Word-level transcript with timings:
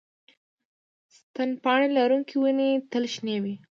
ستن 1.17 1.49
پاڼې 1.63 1.87
لرونکې 1.97 2.35
ونې 2.39 2.69
تل 2.91 3.03
شنې 3.13 3.37
وي 3.43 3.55